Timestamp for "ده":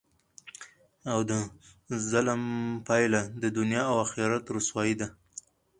4.99-5.07